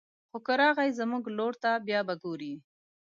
[0.29, 2.53] خو که راغی زموږ لور ته بيا به ګوري